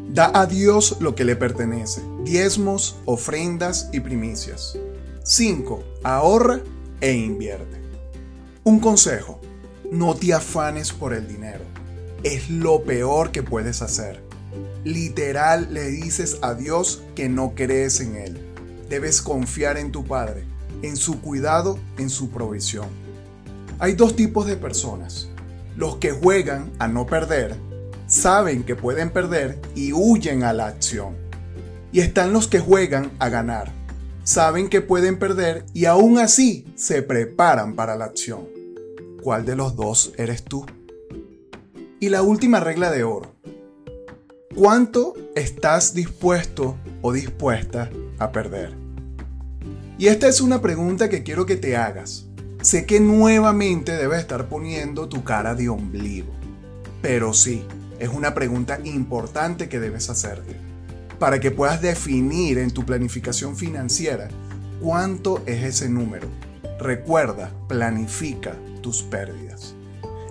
Da 0.10 0.32
a 0.34 0.46
Dios 0.46 0.98
lo 1.00 1.15
que 1.15 1.24
le 1.24 1.36
pertenece, 1.36 2.01
diezmos, 2.24 2.98
ofrendas 3.05 3.89
y 3.93 4.00
primicias. 4.00 4.77
5. 5.24 5.84
Ahorra 6.03 6.62
e 7.00 7.13
invierte. 7.13 7.82
Un 8.63 8.79
consejo, 8.79 9.39
no 9.91 10.15
te 10.15 10.34
afanes 10.34 10.91
por 10.91 11.13
el 11.13 11.27
dinero. 11.27 11.63
Es 12.24 12.50
lo 12.50 12.84
peor 12.84 13.32
que 13.32 13.43
puedes 13.43 13.82
hacer. 13.82 14.24
Literal 14.84 15.74
le 15.74 15.89
dices 15.89 16.39
a 16.41 16.53
Dios 16.53 17.03
que 17.15 17.29
no 17.29 17.53
crees 17.55 18.00
en 18.00 18.15
Él. 18.15 18.39
Debes 18.89 19.22
confiar 19.22 19.77
en 19.77 19.91
tu 19.91 20.05
Padre, 20.05 20.46
en 20.82 20.98
su 20.98 21.22
cuidado, 21.22 21.79
en 21.98 22.10
su 22.10 22.29
provisión. 22.29 23.02
Hay 23.80 23.94
dos 23.94 24.15
tipos 24.15 24.46
de 24.46 24.56
personas. 24.56 25.30
Los 25.75 25.98
que 25.98 26.12
juegan 26.12 26.72
a 26.80 26.88
no 26.88 27.06
perder, 27.06 27.56
saben 28.08 28.63
que 28.63 28.75
pueden 28.75 29.10
perder 29.10 29.60
y 29.75 29.94
huyen 29.94 30.44
a 30.44 30.53
la 30.53 30.68
acción. 30.68 31.15
Y 31.92 32.00
están 32.00 32.34
los 32.34 32.48
que 32.48 32.60
juegan 32.60 33.12
a 33.20 33.30
ganar. 33.30 33.72
Saben 34.24 34.70
que 34.70 34.82
pueden 34.82 35.18
perder 35.18 35.65
y 35.74 35.86
aún 35.86 36.18
así 36.18 36.65
se 36.75 37.01
preparan 37.01 37.75
para 37.75 37.96
la 37.96 38.06
acción. 38.06 38.48
¿Cuál 39.22 39.46
de 39.46 39.56
los 39.56 39.75
dos 39.75 40.13
eres 40.18 40.44
tú? 40.44 40.65
Y 42.00 42.10
la 42.10 42.22
última 42.22 42.60
regla 42.60 42.92
de 42.92 43.03
oro. 43.03 43.34
¿Cuánto 44.56 45.13
estás 45.36 45.94
dispuesto 45.94 46.77
o 47.01 47.12
dispuesta 47.12 47.89
a 48.20 48.32
perder? 48.32 48.75
Y 49.98 50.08
esta 50.08 50.27
es 50.27 50.42
una 50.42 50.62
pregunta 50.62 51.10
que 51.10 51.24
quiero 51.24 51.46
que 51.46 51.56
te 51.56 51.75
hagas 51.75 52.27
Sé 52.63 52.86
que 52.86 53.01
nuevamente 53.01 53.91
debes 53.91 54.22
estar 54.22 54.48
poniendo 54.48 55.10
tu 55.10 55.25
cara 55.25 55.53
de 55.53 55.67
ombligo, 55.67 56.32
pero 57.01 57.34
sí, 57.34 57.62
es 58.00 58.08
una 58.08 58.34
pregunta 58.34 58.79
importante 58.86 59.67
que 59.67 59.82
debes 59.82 60.10
hacerte 60.10 60.55
para 61.20 61.41
que 61.41 61.51
puedas 61.51 61.82
definir 61.82 62.60
en 62.60 62.72
tu 62.72 62.86
planificación 62.86 63.58
financiera 63.58 64.29
cuánto 64.82 65.43
es 65.46 65.62
ese 65.62 65.89
número. 65.89 66.29
Recuerda, 66.79 67.51
planifica 67.67 68.55
tus 68.82 69.03
pérdidas. 69.03 69.75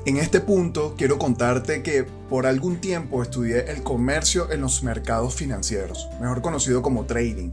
En 0.07 0.17
este 0.17 0.41
punto 0.41 0.95
quiero 0.97 1.19
contarte 1.19 1.83
que 1.83 2.05
por 2.31 2.47
algún 2.47 2.81
tiempo 2.81 3.23
estudié 3.23 3.71
el 3.71 3.83
comercio 3.83 4.51
en 4.51 4.62
los 4.62 4.83
mercados 4.83 5.35
financieros, 5.35 6.09
mejor 6.19 6.41
conocido 6.41 6.81
como 6.81 7.05
trading. 7.05 7.51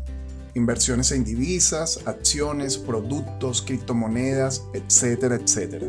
Inversiones 0.55 1.11
en 1.11 1.23
divisas, 1.23 1.99
acciones, 2.05 2.77
productos, 2.77 3.61
criptomonedas, 3.61 4.63
etcétera, 4.73 5.35
etcétera. 5.35 5.87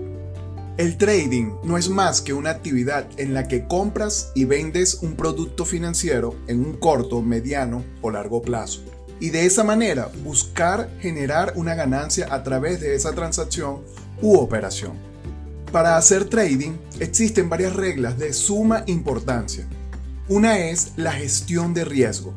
El 0.77 0.97
trading 0.97 1.57
no 1.63 1.77
es 1.77 1.91
más 1.91 2.23
que 2.23 2.33
una 2.33 2.51
actividad 2.51 3.07
en 3.19 3.35
la 3.35 3.49
que 3.49 3.67
compras 3.67 4.33
y 4.35 4.47
vendes 4.47 4.95
un 5.03 5.15
producto 5.15 5.67
financiero 5.67 6.35
en 6.47 6.65
un 6.65 6.73
corto, 6.75 7.21
mediano 7.21 7.85
o 8.01 8.11
largo 8.11 8.41
plazo. 8.41 8.81
Y 9.21 9.29
de 9.29 9.45
esa 9.45 9.63
manera 9.63 10.11
buscar 10.25 10.89
generar 11.01 11.53
una 11.57 11.75
ganancia 11.75 12.33
a 12.33 12.43
través 12.43 12.81
de 12.81 12.95
esa 12.95 13.13
transacción 13.13 13.81
u 14.23 14.39
operación. 14.39 14.93
Para 15.71 15.99
hacer 15.99 16.25
trading 16.25 16.79
existen 16.99 17.51
varias 17.51 17.77
reglas 17.77 18.19
de 18.19 18.33
suma 18.33 18.83
importancia. 18.87 19.67
Una 20.29 20.59
es 20.59 20.93
la 20.97 21.13
gestión 21.13 21.75
de 21.75 21.85
riesgo. 21.85 22.33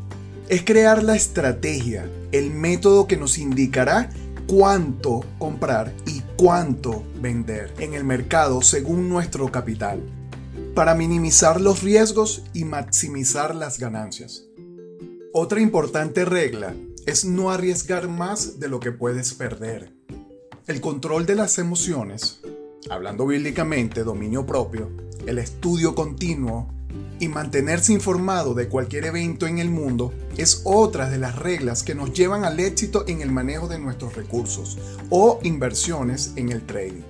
Es 0.49 0.63
crear 0.63 1.03
la 1.03 1.15
estrategia, 1.15 2.09
el 2.31 2.51
método 2.51 3.07
que 3.07 3.15
nos 3.15 3.37
indicará 3.37 4.09
cuánto 4.45 5.23
comprar 5.39 5.93
y 6.05 6.21
cuánto 6.35 7.03
vender 7.21 7.73
en 7.79 7.93
el 7.93 8.03
mercado 8.03 8.61
según 8.61 9.07
nuestro 9.07 9.51
capital, 9.51 10.01
para 10.75 10.95
minimizar 10.95 11.61
los 11.61 11.81
riesgos 11.81 12.43
y 12.53 12.65
maximizar 12.65 13.55
las 13.55 13.79
ganancias. 13.79 14.43
Otra 15.31 15.61
importante 15.61 16.25
regla 16.25 16.75
es 17.05 17.23
no 17.23 17.49
arriesgar 17.49 18.09
más 18.09 18.59
de 18.59 18.67
lo 18.67 18.79
que 18.81 18.91
puedes 18.91 19.33
perder. 19.33 19.93
El 20.67 20.81
control 20.81 21.25
de 21.25 21.35
las 21.35 21.57
emociones, 21.57 22.41
hablando 22.89 23.25
bíblicamente, 23.25 24.03
dominio 24.03 24.45
propio, 24.45 24.91
el 25.25 25.39
estudio 25.39 25.95
continuo 25.95 26.67
y 27.19 27.27
mantenerse 27.27 27.93
informado 27.93 28.53
de 28.53 28.67
cualquier 28.67 29.05
evento 29.05 29.47
en 29.47 29.59
el 29.59 29.69
mundo 29.69 30.13
es 30.37 30.61
otra 30.63 31.09
de 31.09 31.17
las 31.17 31.37
reglas 31.37 31.83
que 31.83 31.95
nos 31.95 32.13
llevan 32.13 32.45
al 32.45 32.59
éxito 32.59 33.05
en 33.07 33.21
el 33.21 33.31
manejo 33.31 33.67
de 33.67 33.79
nuestros 33.79 34.15
recursos 34.15 34.77
o 35.09 35.39
inversiones 35.43 36.33
en 36.35 36.51
el 36.51 36.65
trading. 36.65 37.03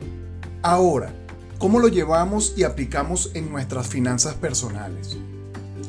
Ahora, 0.61 1.13
¿cómo 1.57 1.79
lo 1.79 1.87
llevamos 1.87 2.53
y 2.55 2.63
aplicamos 2.63 3.31
en 3.33 3.49
nuestras 3.49 3.87
finanzas 3.87 4.35
personales? 4.35 5.17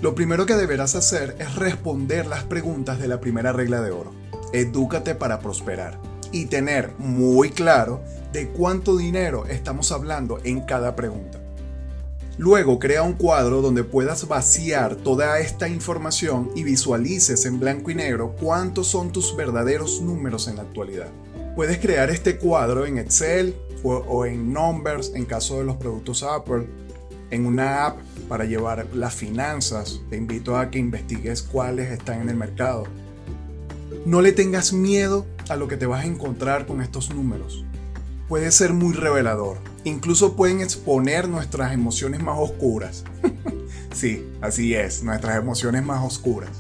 Lo 0.01 0.15
primero 0.15 0.47
que 0.47 0.55
deberás 0.55 0.95
hacer 0.95 1.37
es 1.39 1.55
responder 1.55 2.27
las 2.27 2.45
preguntas 2.45 2.99
de 2.99 3.09
la 3.09 3.21
primera 3.21 3.53
regla 3.53 3.81
de 3.81 3.91
oro. 3.91 4.13
Edúcate 4.53 5.15
para 5.15 5.41
prosperar 5.41 5.99
y 6.31 6.47
tener 6.47 6.93
muy 6.99 7.51
claro 7.51 8.03
de 8.33 8.49
cuánto 8.49 8.97
dinero 8.97 9.47
estamos 9.47 9.93
hablando 9.93 10.41
en 10.45 10.61
cada 10.63 10.97
pregunta. 10.97 11.44
Luego 12.37 12.81
crea 12.81 13.05
un 13.05 13.13
cuadro 13.13 13.63
donde 13.63 13.85
puedas 13.85 14.27
vaciar 14.27 14.97
toda 14.97 15.39
esta 15.39 15.69
información 15.69 16.51
y 16.57 16.65
visualices 16.65 17.47
en 17.47 17.61
blanco 17.61 17.93
y 17.93 17.95
negro 17.95 18.35
cuántos 18.41 18.89
son 18.89 19.13
tus 19.13 19.37
verdaderos 19.37 20.01
números 20.01 20.49
en 20.49 20.57
la 20.57 20.63
actualidad. 20.63 21.11
Puedes 21.55 21.79
crear 21.79 22.11
este 22.11 22.37
cuadro 22.37 22.87
en 22.87 22.99
Excel 22.99 23.55
o, 23.85 24.27
en 24.27 24.53
Numbers 24.53 25.13
en 25.15 25.27
caso 25.27 25.59
de 25.59 25.65
los 25.65 25.77
productos 25.77 26.25
Apple, 26.25 26.67
en 27.31 27.47
una 27.47 27.87
app 27.87 27.99
para 28.29 28.45
llevar 28.45 28.89
las 28.95 29.15
finanzas. 29.15 30.01
Te 30.11 30.17
invito 30.17 30.57
a 30.57 30.71
que 30.71 30.81
investigues 30.81 31.43
cuáles 31.43 31.93
están 31.93 32.23
en 32.23 32.31
el 32.31 32.37
mercado. 32.37 32.85
No 34.07 34.23
le 34.23 34.33
tengas 34.33 34.73
miedo 34.73 35.25
a 35.49 35.55
lo 35.55 35.69
que 35.69 35.77
te 35.77 35.87
vas 35.87 36.05
a 36.05 36.09
encontrar 36.09 36.67
con 36.67 36.83
estos 36.83 37.15
números. 37.15 37.65
Puede 38.29 38.51
ser 38.51 38.73
muy 38.73 38.95
revelador 38.95 39.59
incluso 39.85 40.35
pueden 40.35 40.61
exponer 40.61 41.29
nuestras 41.29 41.73
emociones 41.73 42.23
más 42.23 42.39
oscuras. 42.39 43.05
sí, 43.95 44.27
así 44.41 44.75
es, 44.75 45.03
nuestras 45.03 45.37
emociones 45.37 45.85
más 45.85 46.05
oscuras. 46.05 46.51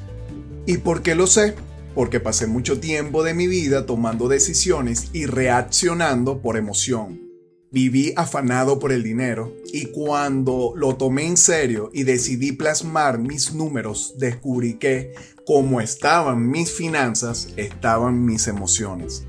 ¿Y 0.67 0.79
por 0.79 1.03
qué 1.03 1.15
lo 1.15 1.27
sé? 1.27 1.55
Porque 1.95 2.21
pasé 2.21 2.47
mucho 2.47 2.81
tiempo 2.81 3.23
de 3.23 3.35
mi 3.35 3.47
vida 3.47 3.87
tomando 3.87 4.29
decisiones 4.29 5.11
y 5.13 5.27
reaccionando 5.27 6.41
por 6.41 6.57
emoción. 6.57 7.23
Viví 7.71 8.13
afanado 8.17 8.79
por 8.79 8.93
el 8.93 9.03
dinero 9.03 9.53
y 9.73 9.87
cuando 9.87 10.75
lo 10.77 10.95
tomé 10.95 11.27
en 11.27 11.37
serio 11.37 11.91
y 11.93 12.05
decidí 12.05 12.53
plasmar 12.53 13.19
mis 13.19 13.53
números, 13.53 14.15
descubrí 14.17 14.75
que, 14.75 15.13
como 15.45 15.81
estaban 15.81 16.49
mis 16.51 16.71
finanzas, 16.71 17.49
estaban 17.57 18.25
mis 18.25 18.47
emociones. 18.47 19.25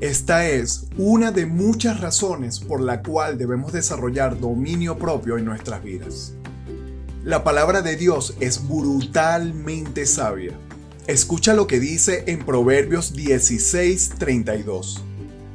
Esta 0.00 0.46
es 0.46 0.88
una 0.98 1.30
de 1.30 1.46
muchas 1.46 2.00
razones 2.00 2.60
por 2.60 2.80
la 2.80 3.02
cual 3.02 3.38
debemos 3.38 3.72
desarrollar 3.72 4.38
dominio 4.38 4.98
propio 4.98 5.38
en 5.38 5.44
nuestras 5.44 5.82
vidas. 5.82 6.34
La 7.24 7.42
palabra 7.44 7.82
de 7.82 7.96
Dios 7.96 8.36
es 8.40 8.68
brutalmente 8.68 10.06
sabia. 10.06 10.52
Escucha 11.06 11.54
lo 11.54 11.66
que 11.66 11.80
dice 11.80 12.24
en 12.26 12.44
Proverbios 12.44 13.14
16:32. 13.14 15.00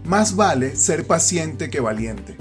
Más 0.05 0.35
vale 0.35 0.75
ser 0.75 1.05
paciente 1.05 1.69
que 1.69 1.79
valiente. 1.79 2.35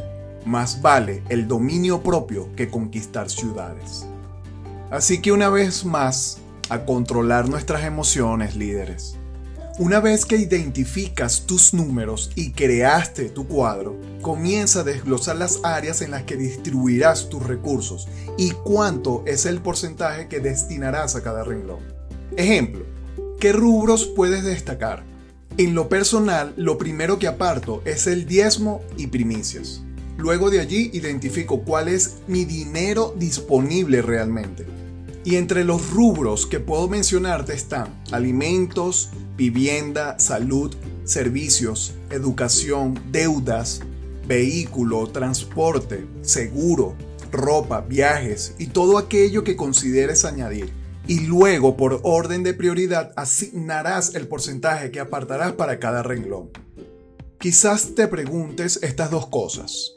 Más 0.46 0.80
vale 0.80 1.22
el 1.28 1.46
dominio 1.46 2.02
propio 2.02 2.48
que 2.56 2.70
conquistar 2.70 3.28
ciudades. 3.28 4.06
Así 4.90 5.20
que 5.20 5.32
una 5.32 5.50
vez 5.50 5.84
más, 5.84 6.38
a 6.70 6.84
controlar 6.84 7.48
nuestras 7.48 7.84
emociones, 7.84 8.56
líderes. 8.56 9.19
Una 9.80 9.98
vez 9.98 10.26
que 10.26 10.36
identificas 10.36 11.46
tus 11.46 11.72
números 11.72 12.30
y 12.34 12.50
creaste 12.50 13.30
tu 13.30 13.48
cuadro, 13.48 13.98
comienza 14.20 14.80
a 14.80 14.84
desglosar 14.84 15.36
las 15.36 15.60
áreas 15.62 16.02
en 16.02 16.10
las 16.10 16.24
que 16.24 16.36
distribuirás 16.36 17.30
tus 17.30 17.42
recursos 17.42 18.06
y 18.36 18.50
cuánto 18.50 19.24
es 19.26 19.46
el 19.46 19.62
porcentaje 19.62 20.28
que 20.28 20.40
destinarás 20.40 21.16
a 21.16 21.22
cada 21.22 21.44
renglón. 21.44 21.78
Ejemplo, 22.36 22.84
¿qué 23.40 23.54
rubros 23.54 24.04
puedes 24.04 24.44
destacar? 24.44 25.02
En 25.56 25.74
lo 25.74 25.88
personal, 25.88 26.52
lo 26.58 26.76
primero 26.76 27.18
que 27.18 27.26
aparto 27.26 27.80
es 27.86 28.06
el 28.06 28.26
diezmo 28.26 28.82
y 28.98 29.06
primicias. 29.06 29.80
Luego 30.18 30.50
de 30.50 30.60
allí 30.60 30.90
identifico 30.92 31.62
cuál 31.62 31.88
es 31.88 32.16
mi 32.26 32.44
dinero 32.44 33.14
disponible 33.16 34.02
realmente. 34.02 34.66
Y 35.24 35.36
entre 35.36 35.64
los 35.64 35.90
rubros 35.90 36.46
que 36.46 36.60
puedo 36.60 36.86
mencionarte 36.86 37.54
están 37.54 37.98
alimentos, 38.10 39.10
vivienda, 39.40 40.18
salud, 40.18 40.76
servicios, 41.04 41.94
educación, 42.10 43.00
deudas, 43.10 43.80
vehículo, 44.28 45.06
transporte, 45.06 46.04
seguro, 46.20 46.94
ropa, 47.32 47.80
viajes 47.80 48.54
y 48.58 48.66
todo 48.66 48.98
aquello 48.98 49.42
que 49.42 49.56
consideres 49.56 50.26
añadir. 50.26 50.70
Y 51.06 51.20
luego, 51.20 51.78
por 51.78 52.00
orden 52.02 52.42
de 52.42 52.52
prioridad, 52.52 53.14
asignarás 53.16 54.14
el 54.14 54.28
porcentaje 54.28 54.90
que 54.90 55.00
apartarás 55.00 55.52
para 55.52 55.78
cada 55.78 56.02
renglón. 56.02 56.50
Quizás 57.38 57.94
te 57.94 58.08
preguntes 58.08 58.78
estas 58.82 59.10
dos 59.10 59.28
cosas. 59.28 59.94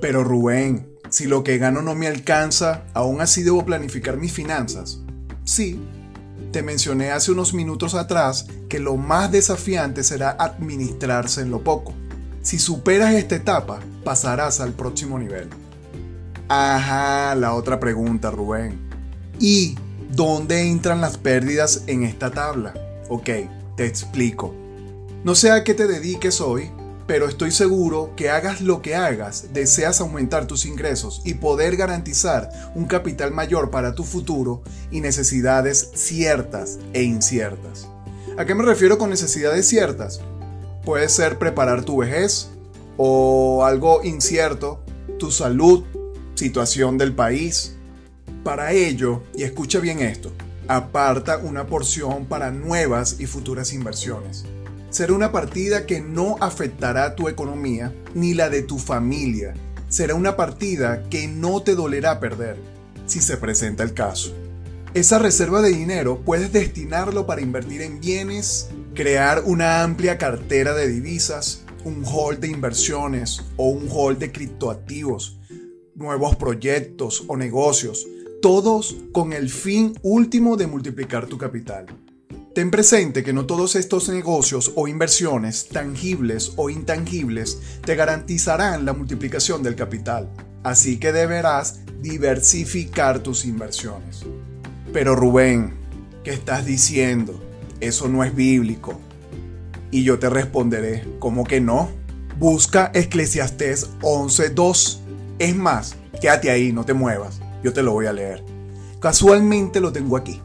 Pero 0.00 0.22
Rubén, 0.22 0.88
si 1.10 1.26
lo 1.26 1.42
que 1.42 1.58
gano 1.58 1.82
no 1.82 1.96
me 1.96 2.06
alcanza, 2.06 2.84
¿aún 2.94 3.20
así 3.20 3.42
debo 3.42 3.66
planificar 3.66 4.18
mis 4.18 4.32
finanzas? 4.32 5.02
Sí, 5.42 5.80
te 6.52 6.62
mencioné 6.62 7.10
hace 7.10 7.32
unos 7.32 7.54
minutos 7.54 7.94
atrás 7.94 8.46
que 8.68 8.78
lo 8.78 8.96
más 8.96 9.30
desafiante 9.30 10.02
será 10.02 10.30
administrarse 10.30 11.42
en 11.42 11.50
lo 11.50 11.62
poco. 11.62 11.92
Si 12.42 12.58
superas 12.58 13.14
esta 13.14 13.36
etapa, 13.36 13.80
pasarás 14.04 14.60
al 14.60 14.72
próximo 14.72 15.18
nivel. 15.18 15.48
Ajá, 16.48 17.34
la 17.34 17.54
otra 17.54 17.78
pregunta, 17.78 18.30
Rubén. 18.30 18.78
¿Y 19.38 19.76
dónde 20.10 20.62
entran 20.62 21.00
las 21.00 21.18
pérdidas 21.18 21.82
en 21.86 22.04
esta 22.04 22.30
tabla? 22.30 22.74
Ok, 23.10 23.28
te 23.76 23.86
explico. 23.86 24.54
No 25.24 25.34
sé 25.34 25.50
a 25.50 25.62
qué 25.62 25.74
te 25.74 25.86
dediques 25.86 26.40
hoy, 26.40 26.70
pero 27.08 27.26
estoy 27.26 27.50
seguro 27.50 28.12
que 28.16 28.28
hagas 28.28 28.60
lo 28.60 28.82
que 28.82 28.94
hagas, 28.94 29.46
deseas 29.54 30.02
aumentar 30.02 30.46
tus 30.46 30.66
ingresos 30.66 31.22
y 31.24 31.34
poder 31.34 31.74
garantizar 31.74 32.50
un 32.74 32.84
capital 32.84 33.32
mayor 33.32 33.70
para 33.70 33.94
tu 33.94 34.04
futuro 34.04 34.62
y 34.90 35.00
necesidades 35.00 35.90
ciertas 35.94 36.78
e 36.92 37.02
inciertas. 37.02 37.88
¿A 38.36 38.44
qué 38.44 38.54
me 38.54 38.62
refiero 38.62 38.98
con 38.98 39.08
necesidades 39.08 39.66
ciertas? 39.66 40.20
Puede 40.84 41.08
ser 41.08 41.38
preparar 41.38 41.82
tu 41.82 41.96
vejez 41.96 42.50
o 42.98 43.64
algo 43.64 44.04
incierto, 44.04 44.84
tu 45.18 45.30
salud, 45.30 45.84
situación 46.34 46.98
del 46.98 47.14
país. 47.14 47.74
Para 48.44 48.72
ello, 48.72 49.22
y 49.34 49.44
escucha 49.44 49.80
bien 49.80 50.00
esto, 50.00 50.30
aparta 50.68 51.38
una 51.38 51.68
porción 51.68 52.26
para 52.26 52.50
nuevas 52.50 53.18
y 53.18 53.24
futuras 53.24 53.72
inversiones 53.72 54.44
Será 54.98 55.12
una 55.12 55.30
partida 55.30 55.86
que 55.86 56.00
no 56.00 56.38
afectará 56.40 57.14
tu 57.14 57.28
economía 57.28 57.94
ni 58.16 58.34
la 58.34 58.50
de 58.50 58.62
tu 58.62 58.78
familia. 58.78 59.54
Será 59.88 60.16
una 60.16 60.34
partida 60.34 61.08
que 61.08 61.28
no 61.28 61.62
te 61.62 61.76
dolerá 61.76 62.18
perder, 62.18 62.56
si 63.06 63.20
se 63.20 63.36
presenta 63.36 63.84
el 63.84 63.94
caso. 63.94 64.34
Esa 64.94 65.20
reserva 65.20 65.62
de 65.62 65.68
dinero 65.68 66.22
puedes 66.24 66.52
destinarlo 66.52 67.26
para 67.26 67.42
invertir 67.42 67.80
en 67.82 68.00
bienes, 68.00 68.70
crear 68.92 69.44
una 69.46 69.84
amplia 69.84 70.18
cartera 70.18 70.74
de 70.74 70.88
divisas, 70.88 71.62
un 71.84 72.02
hall 72.04 72.40
de 72.40 72.48
inversiones 72.48 73.44
o 73.56 73.68
un 73.68 73.88
hall 73.88 74.18
de 74.18 74.32
criptoactivos, 74.32 75.38
nuevos 75.94 76.34
proyectos 76.34 77.22
o 77.28 77.36
negocios, 77.36 78.04
todos 78.42 78.96
con 79.12 79.32
el 79.32 79.48
fin 79.48 79.96
último 80.02 80.56
de 80.56 80.66
multiplicar 80.66 81.26
tu 81.26 81.38
capital. 81.38 81.86
Ten 82.58 82.72
presente 82.72 83.22
que 83.22 83.32
no 83.32 83.46
todos 83.46 83.76
estos 83.76 84.08
negocios 84.08 84.72
o 84.74 84.88
inversiones, 84.88 85.68
tangibles 85.68 86.54
o 86.56 86.70
intangibles, 86.70 87.60
te 87.84 87.94
garantizarán 87.94 88.84
la 88.84 88.92
multiplicación 88.92 89.62
del 89.62 89.76
capital. 89.76 90.28
Así 90.64 90.98
que 90.98 91.12
deberás 91.12 91.78
diversificar 92.02 93.20
tus 93.20 93.44
inversiones. 93.44 94.24
Pero 94.92 95.14
Rubén, 95.14 95.74
¿qué 96.24 96.32
estás 96.32 96.66
diciendo? 96.66 97.40
Eso 97.78 98.08
no 98.08 98.24
es 98.24 98.34
bíblico. 98.34 98.98
Y 99.92 100.02
yo 100.02 100.18
te 100.18 100.28
responderé, 100.28 101.04
¿cómo 101.20 101.44
que 101.44 101.60
no? 101.60 101.88
Busca 102.40 102.90
Eclesiastés 102.92 103.88
11.2. 104.00 104.98
Es 105.38 105.54
más, 105.54 105.94
quédate 106.20 106.50
ahí, 106.50 106.72
no 106.72 106.84
te 106.84 106.92
muevas. 106.92 107.38
Yo 107.62 107.72
te 107.72 107.84
lo 107.84 107.92
voy 107.92 108.06
a 108.06 108.12
leer. 108.12 108.42
Casualmente 108.98 109.80
lo 109.80 109.92
tengo 109.92 110.16
aquí. 110.16 110.40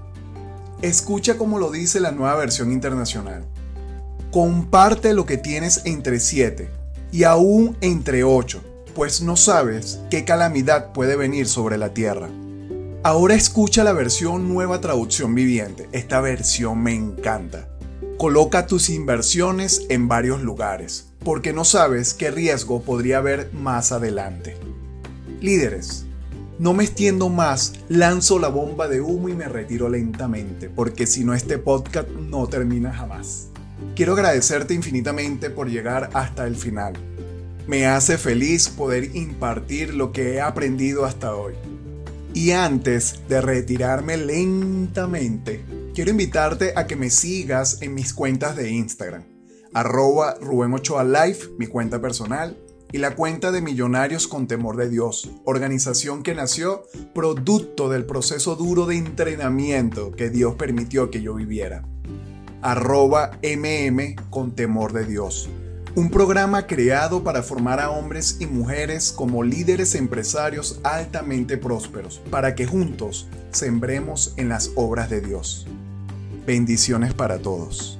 Escucha 0.84 1.38
como 1.38 1.60
lo 1.60 1.72
dice 1.72 2.02
la 2.02 2.12
nueva 2.12 2.36
versión 2.36 2.74
internacional. 2.74 3.46
Comparte 4.32 5.14
lo 5.14 5.26
que 5.26 5.38
tienes 5.38 5.82
entre 5.86 6.20
7 6.20 6.70
y 7.10 7.24
aún 7.24 7.78
entre 7.80 8.26
8, 8.26 8.62
pues 8.94 9.22
no 9.22 9.38
sabes 9.38 10.02
qué 10.10 10.26
calamidad 10.26 10.92
puede 10.92 11.16
venir 11.16 11.48
sobre 11.48 11.78
la 11.78 11.94
tierra. 11.94 12.30
Ahora 13.02 13.34
escucha 13.34 13.86
la 13.86 13.94
versión 13.94 14.54
nueva 14.54 14.82
traducción 14.82 15.34
viviente. 15.34 15.88
Esta 15.94 16.20
versión 16.20 16.84
me 16.84 16.94
encanta. 16.94 17.70
Coloca 18.18 18.68
tus 18.68 18.90
inversiones 18.90 19.86
en 19.88 20.10
varios 20.10 20.42
lugares, 20.42 21.14
porque 21.24 21.54
no 21.54 21.64
sabes 21.64 22.14
qué 22.14 22.30
riesgo 22.30 22.82
podría 22.82 23.20
haber 23.20 23.54
más 23.54 23.94
adelante. 23.94 24.58
Líderes, 25.40 26.08
no 26.60 26.74
me 26.74 26.84
extiendo 26.84 27.30
más, 27.30 27.74
lanzo 27.90 28.40
la 28.40 28.48
bomba 28.48 28.88
de 28.88 29.02
humo 29.02 29.30
y 29.30 29.34
me 29.34 29.48
retiro 29.48 29.90
lentamente, 29.90 30.70
porque 30.70 31.08
si 31.08 31.24
no 31.24 31.34
este 31.34 31.58
podcast 31.58 32.10
no 32.10 32.48
termina 32.48 32.94
jamás. 32.94 33.50
Quiero 33.96 34.14
agradecerte 34.14 34.74
infinitamente 34.74 35.50
por 35.50 35.70
llegar 35.70 36.10
hasta 36.14 36.48
el 36.48 36.56
final. 36.56 36.94
Me 37.68 37.88
hace 37.88 38.18
feliz 38.18 38.70
poder 38.70 39.16
impartir 39.16 39.94
lo 39.94 40.12
que 40.12 40.34
he 40.34 40.42
aprendido 40.42 41.06
hasta 41.06 41.36
hoy. 41.36 41.54
Y 42.34 42.52
antes 42.52 43.22
de 43.30 43.42
retirarme 43.42 44.18
lentamente, 44.18 45.64
quiero 45.94 46.12
invitarte 46.12 46.74
a 46.76 46.88
que 46.88 46.96
me 46.96 47.10
sigas 47.10 47.82
en 47.82 47.94
mis 47.94 48.14
cuentas 48.14 48.56
de 48.56 48.72
Instagram, 48.72 49.24
arroba 49.74 50.36
Rubén 50.42 50.74
Ochoa 50.74 51.04
Life, 51.04 51.50
mi 51.58 51.68
cuenta 51.68 52.02
personal, 52.02 52.58
y 52.94 53.00
la 53.00 53.16
cuenta 53.16 53.52
de 53.52 53.62
Millonarios 53.62 54.28
con 54.28 54.48
Temor 54.48 54.78
de 54.78 54.88
Dios, 54.88 55.32
organización 55.46 56.22
que 56.22 56.36
nació 56.36 56.84
producto 57.16 57.90
del 57.90 58.06
proceso 58.06 58.56
duro 58.56 58.86
de 58.86 58.98
entrenamiento 58.98 60.12
que 60.12 60.30
Dios 60.30 60.54
permitió 60.56 61.10
que 61.10 61.22
yo 61.22 61.34
viviera. 61.34 61.84
Arroba 62.62 63.32
MM 63.42 64.16
con 64.30 64.52
Temor 64.56 64.94
de 64.94 65.06
Dios. 65.06 65.50
Un 65.96 66.12
programa 66.12 66.68
creado 66.68 67.24
para 67.24 67.42
formar 67.42 67.80
a 67.80 67.90
hombres 67.90 68.38
y 68.40 68.46
mujeres 68.46 69.12
como 69.12 69.44
líderes 69.44 69.96
empresarios 69.96 70.80
altamente 70.84 71.58
prósperos, 71.58 72.22
para 72.30 72.54
que 72.54 72.68
juntos 72.68 73.28
sembremos 73.52 74.36
en 74.38 74.50
las 74.50 74.72
obras 74.76 75.10
de 75.10 75.22
Dios. 75.22 75.66
Bendiciones 76.46 77.16
para 77.16 77.40
todos. 77.40 78.00